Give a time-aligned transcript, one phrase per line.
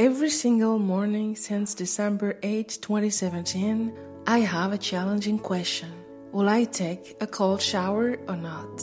[0.00, 3.92] Every single morning since December 8, 2017,
[4.26, 5.92] I have a challenging question.
[6.32, 8.82] Will I take a cold shower or not?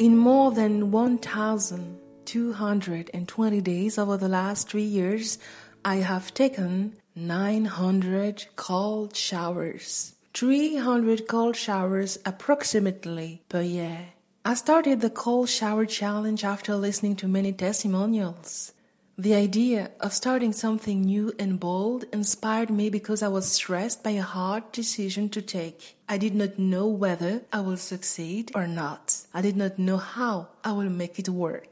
[0.00, 5.38] In more than 1,220 days over the last three years,
[5.84, 10.16] I have taken 900 cold showers.
[10.32, 14.06] 300 cold showers approximately per year.
[14.44, 18.73] I started the cold shower challenge after listening to many testimonials.
[19.16, 24.10] The idea of starting something new and bold inspired me because I was stressed by
[24.10, 25.96] a hard decision to take.
[26.08, 29.24] I did not know whether I will succeed or not.
[29.32, 31.68] I did not know how I will make it work.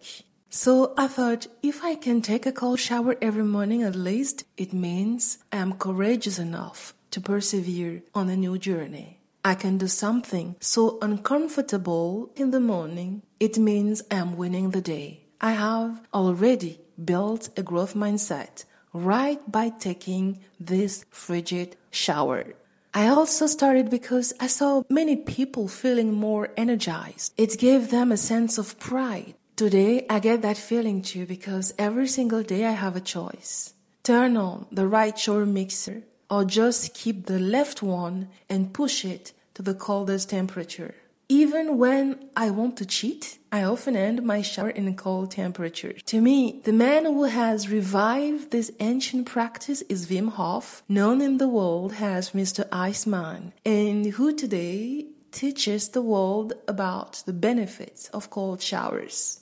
[0.51, 4.73] So I thought if I can take a cold shower every morning at least, it
[4.73, 9.19] means I am courageous enough to persevere on a new journey.
[9.45, 14.81] I can do something so uncomfortable in the morning, it means I am winning the
[14.81, 15.22] day.
[15.45, 22.55] I have already built a growth mindset right by taking this frigid shower.
[22.95, 27.35] I also started because I saw many people feeling more energized.
[27.37, 29.35] It gave them a sense of pride.
[29.57, 33.75] Today, I get that feeling too because every single day I have a choice.
[34.05, 39.33] Turn on the right shower mixer or just keep the left one and push it
[39.55, 40.95] to the coldest temperature.
[41.33, 45.95] Even when I want to cheat, I often end my shower in cold temperature.
[45.95, 51.39] To me, the man who has revived this ancient practice is Wim Hof, known in
[51.39, 52.69] the world as Mr.
[52.71, 59.41] Iceman, and who today teaches the world about the benefits of cold showers.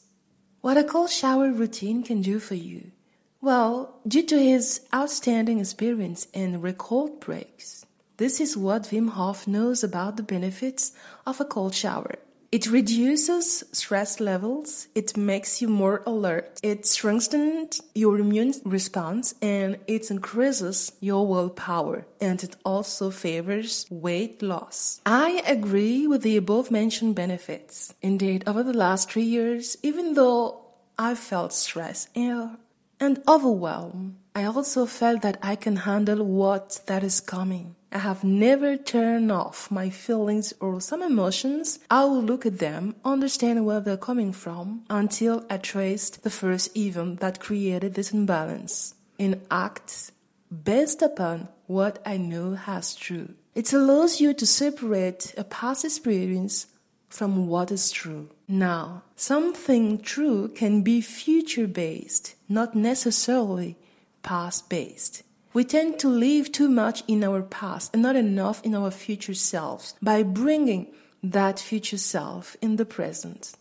[0.61, 2.93] What a cold shower routine can do for you.
[3.41, 7.85] Well, due to his outstanding experience in record breaks,
[8.21, 10.93] this is what Wim Hof knows about the benefits
[11.27, 12.17] of a cold shower.
[12.53, 19.79] It reduces stress levels, it makes you more alert, it strengthens your immune response, and
[19.87, 25.01] it increases your willpower, and it also favors weight loss.
[25.07, 27.95] I agree with the above mentioned benefits.
[28.03, 30.61] Indeed, over the last three years, even though
[30.99, 37.21] I felt stress and overwhelmed, I also felt that I can handle what that is
[37.21, 37.77] coming.
[37.93, 41.81] I have never turned off my feelings or some emotions.
[41.91, 46.77] I will look at them, understand where they're coming from, until I traced the first
[46.77, 48.95] event that created this imbalance.
[49.19, 50.13] In acts
[50.51, 53.35] based upon what I know as true.
[53.55, 56.67] It allows you to separate a past experience
[57.09, 58.31] from what is true.
[58.47, 63.77] Now, something true can be future based, not necessarily
[64.23, 65.23] past based.
[65.53, 69.35] We tend to live too much in our past and not enough in our future
[69.35, 70.87] selves by bringing
[71.25, 73.53] that future self in the present.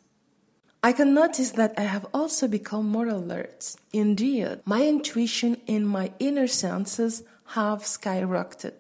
[0.84, 3.76] I can notice that I have also become more alert.
[3.92, 7.24] Indeed, my intuition and my inner senses
[7.58, 8.74] have skyrocketed.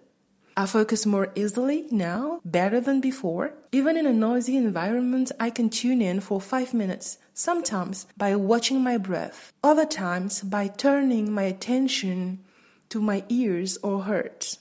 [0.55, 3.53] I focus more easily now, better than before.
[3.71, 8.83] Even in a noisy environment, I can tune in for five minutes, sometimes by watching
[8.83, 12.43] my breath, other times by turning my attention
[12.89, 14.57] to my ears or heart.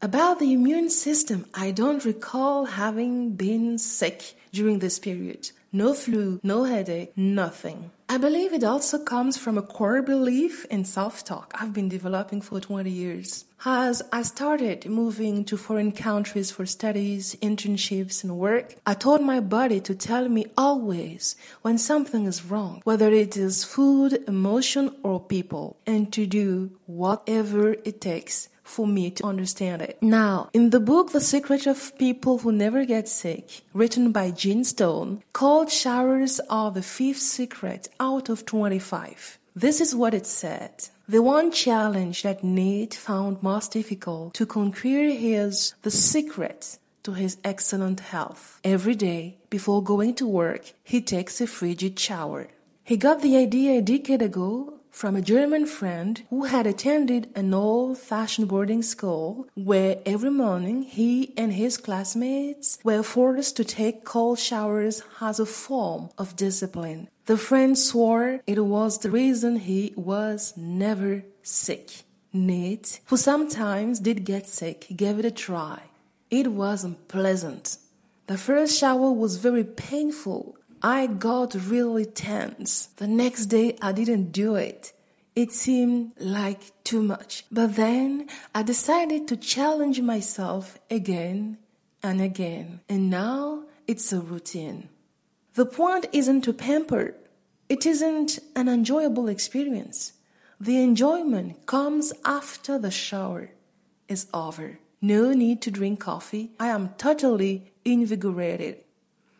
[0.00, 5.52] About the immune system, I don't recall having been sick during this period.
[5.74, 7.92] No flu, no headache, nothing.
[8.06, 12.42] I believe it also comes from a core belief in self talk I've been developing
[12.42, 13.46] for 20 years.
[13.64, 19.40] As I started moving to foreign countries for studies, internships, and work, I told my
[19.40, 25.20] body to tell me always when something is wrong, whether it is food, emotion, or
[25.20, 29.98] people, and to do whatever it takes for me to understand it.
[30.00, 34.64] Now, in the book The Secret of People Who Never Get Sick, written by Gene
[34.64, 39.38] Stone, cold showers are the fifth secret out of 25.
[39.54, 40.88] This is what it said.
[41.08, 47.36] The one challenge that Nate found most difficult to conquer is the secret to his
[47.44, 48.60] excellent health.
[48.64, 52.48] Every day, before going to work, he takes a frigid shower.
[52.84, 57.52] He got the idea a decade ago from a German friend who had attended an
[57.54, 64.04] old fashioned boarding school where every morning he and his classmates were forced to take
[64.04, 67.08] cold showers as a form of discipline.
[67.24, 72.04] The friend swore it was the reason he was never sick.
[72.34, 75.82] Nate, who sometimes did get sick, gave it a try.
[76.30, 77.76] It was unpleasant.
[78.26, 82.86] The first shower was very painful I got really tense.
[82.96, 84.92] The next day, I didn't do it.
[85.36, 87.44] It seemed like too much.
[87.52, 91.58] But then I decided to challenge myself again
[92.02, 92.80] and again.
[92.88, 94.88] And now it's a routine.
[95.54, 97.14] The point isn't to pamper,
[97.68, 100.14] it isn't an enjoyable experience.
[100.60, 103.50] The enjoyment comes after the shower
[104.08, 104.78] is over.
[105.00, 106.50] No need to drink coffee.
[106.58, 108.78] I am totally invigorated.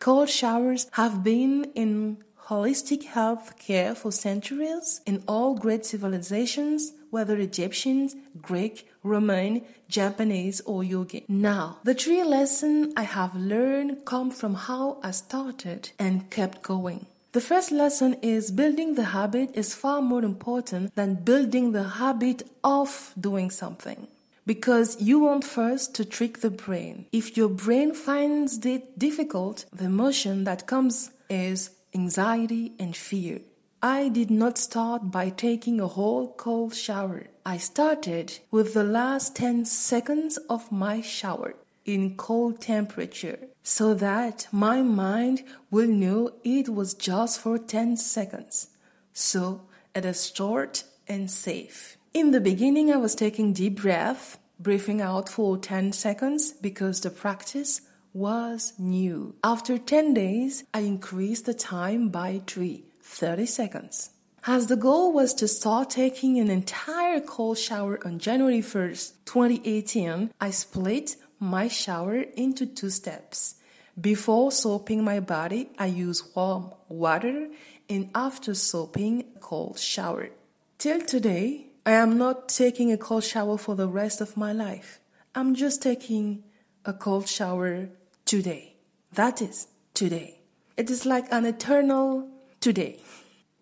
[0.03, 2.17] Cold showers have been in
[2.49, 10.83] holistic health care for centuries in all great civilizations, whether Egyptians, Greek, Roman, Japanese, or
[10.83, 11.23] yogi.
[11.29, 17.05] Now, the three lessons I have learned come from how I started and kept going.
[17.31, 22.43] The first lesson is building the habit is far more important than building the habit
[22.61, 24.09] of doing something
[24.45, 27.05] because you want first to trick the brain.
[27.11, 33.41] If your brain finds it difficult, the emotion that comes is anxiety and fear.
[33.81, 37.27] I did not start by taking a whole cold shower.
[37.45, 41.55] I started with the last 10 seconds of my shower
[41.85, 48.69] in cold temperature so that my mind will know it was just for 10 seconds.
[49.11, 49.63] So
[49.93, 51.97] it is short and safe.
[52.13, 57.09] In the beginning, I was taking deep breath, breathing out for 10 seconds because the
[57.09, 57.81] practice
[58.13, 59.33] was new.
[59.43, 64.11] After 10 days, I increased the time by 3, 30 seconds.
[64.45, 70.29] As the goal was to start taking an entire cold shower on January 1st, 2018,
[70.39, 73.55] I split my shower into two steps.
[73.99, 77.47] Before soaping my body, I use warm water
[77.89, 80.29] and after soaping, cold shower.
[80.77, 85.01] Till today, I am not taking a cold shower for the rest of my life.
[85.35, 86.43] I'm just taking
[86.85, 87.89] a cold shower
[88.23, 88.77] today.
[89.11, 90.39] That is today.
[90.77, 92.29] It is like an eternal
[92.61, 93.01] today,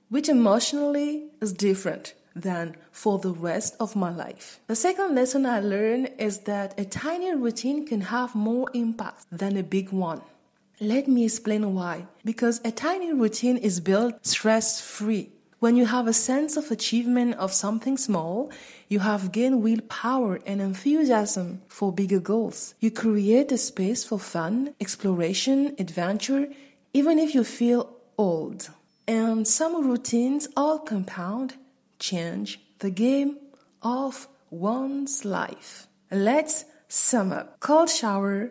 [0.10, 4.60] which emotionally is different than for the rest of my life.
[4.68, 9.58] The second lesson I learned is that a tiny routine can have more impact than
[9.58, 10.22] a big one.
[10.80, 12.06] Let me explain why.
[12.24, 15.32] Because a tiny routine is built stress free.
[15.62, 18.52] When you have a sense of achievement of something small,
[18.88, 22.74] you have gained willpower and enthusiasm for bigger goals.
[22.80, 26.48] You create a space for fun, exploration, adventure,
[26.96, 28.72] even if you feel old.
[29.08, 31.54] And some routines all compound
[32.00, 33.38] change the game
[33.84, 35.86] of one's life.
[36.10, 37.60] Let's sum up.
[37.60, 38.50] Cold shower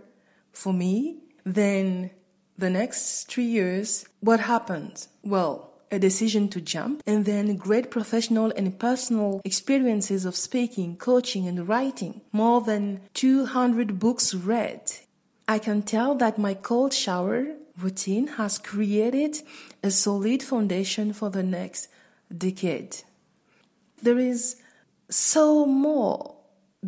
[0.52, 2.12] for me, then
[2.56, 5.08] the next three years, what happened?
[5.24, 11.48] Well, a decision to jump, and then great professional and personal experiences of speaking, coaching,
[11.48, 12.20] and writing.
[12.32, 14.82] More than 200 books read.
[15.48, 19.42] I can tell that my cold shower routine has created
[19.82, 21.88] a solid foundation for the next
[22.36, 22.96] decade.
[24.02, 24.56] There is
[25.08, 26.36] so more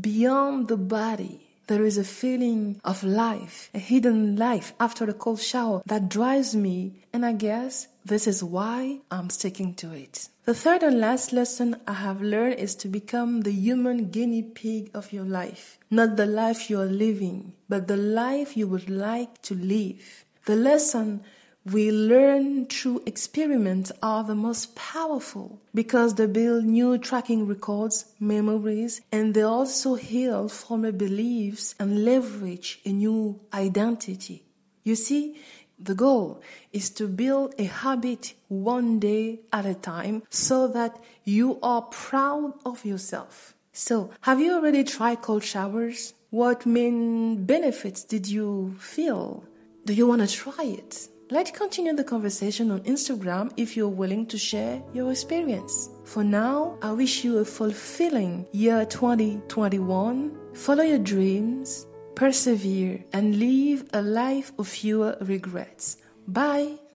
[0.01, 1.52] beyond the body.
[1.69, 6.57] There is a feeling of life, a hidden life after a cold shower that drives
[6.57, 10.29] me, and I guess this is why I'm sticking to it.
[10.45, 14.91] The third and last lesson I have learned is to become the human guinea pig
[14.93, 15.79] of your life.
[15.89, 20.25] Not the life you are living, but the life you would like to live.
[20.47, 21.23] The lesson
[21.65, 29.01] we learn through experiments are the most powerful because they build new tracking records, memories,
[29.13, 34.43] and they also heal former beliefs and leverage a new identity.
[34.83, 35.39] You see,
[35.79, 36.43] the goal
[36.73, 42.55] is to build a habit one day at a time so that you are proud
[42.67, 43.55] of yourself.
[43.73, 46.15] So, have you already tried cold showers?
[46.31, 49.45] What main benefits did you feel?
[49.85, 51.09] Do you want to try it?
[51.33, 55.89] Let's continue the conversation on Instagram if you're willing to share your experience.
[56.05, 60.37] For now, I wish you a fulfilling year 2021.
[60.53, 65.99] Follow your dreams persevere, and live a life of fewer regrets.
[66.29, 66.79] Bye.